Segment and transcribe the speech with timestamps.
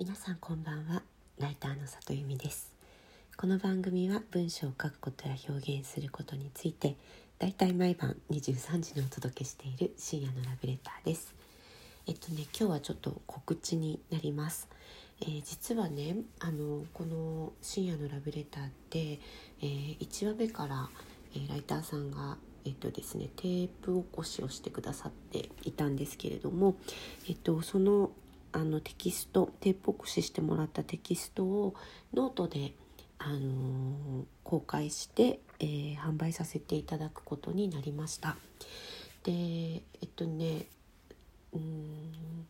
[0.00, 1.02] 皆さんこんばんは。
[1.38, 2.72] ライターの里由美です。
[3.36, 6.96] この番組は文章を書くことや表現することについて
[7.38, 11.34] だいたい毎晩23時にお届けしている深夜のラブレターです。
[12.06, 14.70] えっとね今日はちょっと告知になります。
[15.20, 19.20] えー、実はねあのこの「深夜のラブレター」って、
[19.60, 20.88] えー、1話目から、
[21.34, 26.74] えー、ライターさんがえっとですね、テープ起こしをしてくださっていたんですけれども、
[27.26, 28.10] えっと、その
[28.52, 31.74] あのテキストテープ起こししてもらったテキストを
[32.14, 32.74] ノートで、
[33.18, 38.36] あの、公開して、えー、販売させていただくことになりました。
[39.22, 40.66] でえっとね
[41.52, 42.46] うん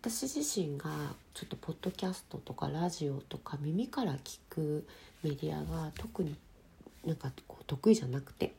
[0.00, 0.90] 私自身が
[1.34, 4.86] ちょっとポッドキャストとかラジオとか耳から聞く
[5.22, 6.36] メディアが特に
[7.06, 8.54] なんかこう得意じゃなくて。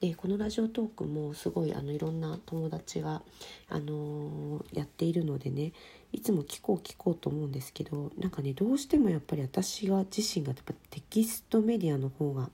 [0.00, 3.20] でこのラジオトークもすごいあのいろんな友達が、
[3.68, 5.72] あのー、やっているのでね
[6.12, 12.48] いつも聞こう聞こうと思うんですけどなんかねどうしてもやっぱり私が自身がやっぱテキストメディアの方が、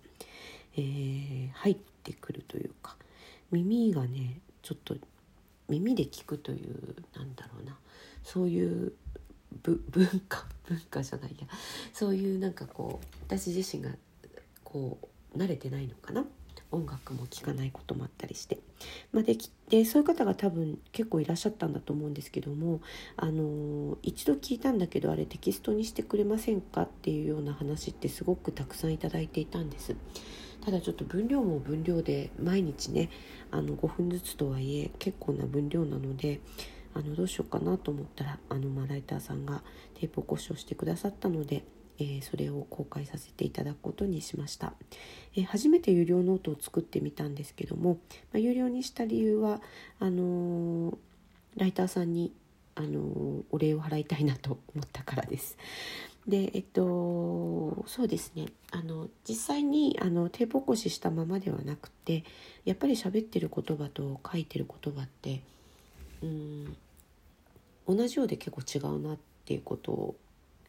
[0.76, 2.96] えー、入ってくるというか
[3.52, 4.96] 耳がねちょっと
[5.68, 7.76] 耳で聞くというなんだろうな
[8.24, 8.92] そういう
[9.62, 9.78] 文
[10.28, 11.46] 化文化じゃないや。
[11.92, 13.90] そういうなんかこう私自身が
[14.64, 15.06] こう
[15.36, 16.24] 慣れてないのかな？
[16.72, 18.58] 音楽も聴かないこともあったりして、
[19.12, 22.80] まあ、できでそういう方が多分結構いらっしゃったんだと思うんですけども、
[23.16, 29.94] あの一度聞いたんだけどあれテキストにしてくれませんかっていうような話ってすごくたくさんいただいていたんです。
[30.64, 33.10] ただちょっと分量も分量で毎日ね
[33.52, 36.40] あの5分ずつとはいえ結構な分量なので
[36.94, 39.62] あのどうしようかなと思ったらあの、まあ、ライターさんが
[39.94, 41.62] テープ起こしをしてくださったので
[41.98, 44.74] えー、それを公開させていただくことにしました、
[45.34, 47.94] えー、初めて有料ノートを作ってみたんですけども、
[48.32, 49.60] まあ、有料にした理由は
[49.98, 50.96] あのー、
[51.56, 52.32] ライターさんに、
[52.78, 55.56] あのお礼を払いたいなと思ったからです。
[56.28, 62.24] でえっとそうですねあの実際にあのテープ起こししたままではなくて
[62.64, 65.40] やっぱり喋ってる言葉と書いてる言葉って
[66.22, 66.76] うん
[67.86, 70.16] 同じようで結構違うなっていうことを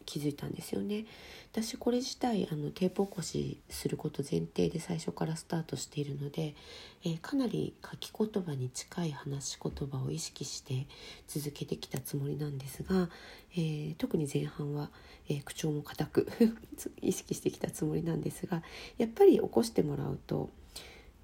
[0.07, 1.05] 気づいたんですよね。
[1.51, 6.55] 私これ自体あのテープ起こしすること前提で最初からスタートしているので、
[7.03, 10.87] えー、かなり書き言葉に近い話し言葉を意識して
[11.27, 13.09] 続けてきたつもりなんですが、
[13.53, 14.89] えー、特に前半は、
[15.29, 16.27] えー、口調も固く
[17.01, 18.63] 意識してきたつもりなんですが
[18.97, 20.49] やっぱり起こしてもらうと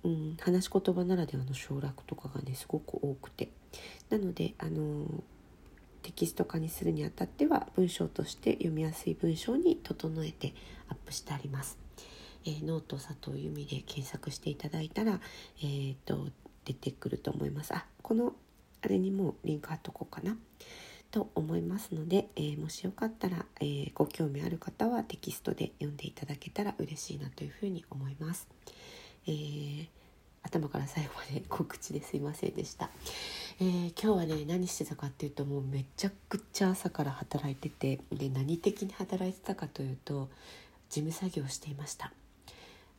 [0.03, 3.49] うん、話し言葉ならではの省略とかがねすごく多くて。
[4.09, 5.23] なのであの
[6.03, 10.53] テキスト化にするにあたっては文章として読みやすい文章に整えて
[10.89, 11.79] アップしてあります。
[12.45, 15.19] えー、ノート佐藤由美で検索していただいたら、
[15.59, 16.27] えーと、
[16.65, 17.73] 出てくると思います。
[17.73, 18.33] あこの
[18.81, 20.37] あれにもリンク貼っとこうかな
[21.09, 28.49] と思いますので、えー、もしよかったら、えー、ご興味ある方はテキストで読んでいただけたら嬉しいなというふうに思います。
[29.25, 29.87] えー、
[30.43, 32.89] 頭から最後まで告知ですいませんでした。
[33.59, 40.29] えー、今日はね何してたかっていうともうめちゃくちゃ朝から働いててで何的に働いてたかというと
[40.89, 42.11] 事務作業をしていました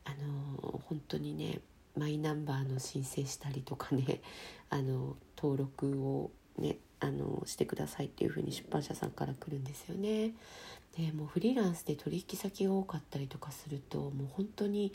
[0.05, 0.11] あ
[0.61, 1.59] のー、本当にね
[1.97, 4.21] マイナンバーの申請したりとかね
[4.69, 10.33] あの登録をねあのしてくださいっていう風に出版社さんから来るんですよね。
[10.97, 14.93] でもうフリーランスで取引先が多かったりとかするともう本当に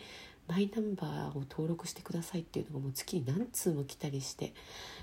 [0.50, 4.52] マイナンバーを登録してくださいっていうのがもう月に何通も来たりして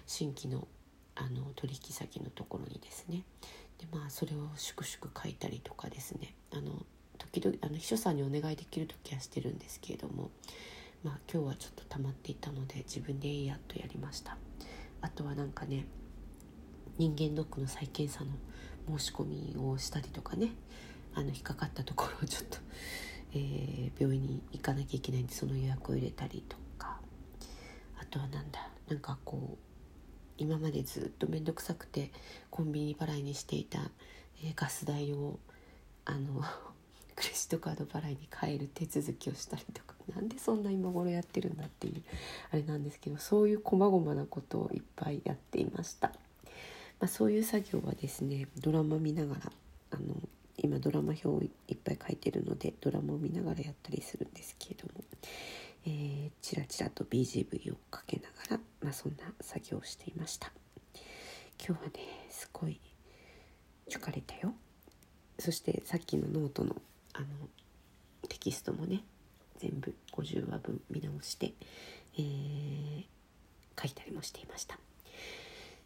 [0.05, 0.67] 新規の
[1.15, 3.23] あの取引先のところにですね。
[3.79, 6.35] でまあそれを粛々書いたりとかですね。
[6.51, 6.85] あの
[7.17, 10.29] 時々あの秘書さんにお願いできる時はしてるんですけれども
[11.03, 14.37] まあ今日はちょっと溜まっていたので自分でやっとやりました。
[15.01, 15.85] あとはなんかね
[16.97, 20.49] 人間ドックの再検査の申し込みをしたりとかね
[21.15, 22.57] あの引っかかったところをちょっと
[23.33, 26.99] えー、病院に行かなきゃいけないんでその予約を入れたりとか
[27.99, 29.57] あとはなんだなんかこう
[30.37, 32.11] 今までずっと面倒くさくて
[32.49, 33.79] コンビニ払いにしていた、
[34.43, 35.39] えー、ガス代を
[36.05, 36.41] あの
[37.15, 42.03] クレジットカード払いに変える手続きをしたりとかなんでそんな今頃やってるんだっていう
[42.51, 46.13] あれなんですけどそういう細々なことをいっぱいやっていました。
[46.99, 49.51] まあ、そういう作業はですねドラマ見ながら
[49.91, 50.15] あの
[50.67, 55.01] 今ドラマ評をいっぱい書いてるのでドラマを見ながらやったりするんですけれども、
[55.85, 60.51] えー、チラチラと BGV をかけながら、まあ、そんな作業をしていました。
[61.57, 61.91] 今日はね
[62.29, 62.81] すごい
[63.89, 64.53] 疲れたよ。
[65.39, 66.75] そしてさっきのノートの
[67.13, 67.25] あの
[68.27, 69.03] テキストもね
[69.59, 71.53] 全部50話分見直して、
[72.17, 73.05] えー、
[73.81, 74.77] 書いたりもしていました。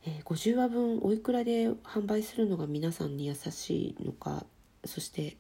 [0.08, 4.44] えー、50話分おいくらで販売するのが皆さんに優しいのか
[4.86, 5.38] そして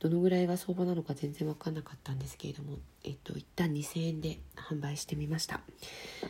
[0.00, 5.60] どのぐらいが相場なのか全然分かんなかったんですけれども、えっと、一旦2,000円で販売してみました。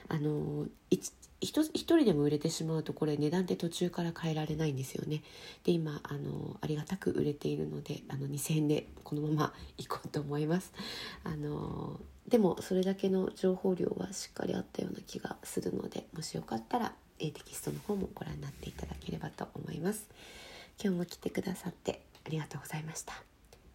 [0.08, 0.66] あの
[1.40, 5.22] 一人でも売れてしまうとこれ値段って途中から変えられないんですよね。
[5.64, 10.72] で今あのありがたく売れているのであの2,000円でこのままいこうと思います。
[11.24, 20.08] あのでもそれだけの情報量はしっかりあったような気がするのでもしよかったらテキストの方もご覧になっていただければと思います。
[20.82, 23.14] 今日も来てくださってありがとうございました。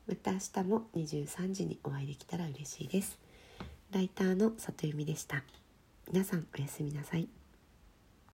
[0.08, 3.20] また明日も23時にお会いできたら嬉しいです。
[3.92, 5.44] ライターの里由美でした。
[6.12, 7.39] 皆さんおやすみなさい。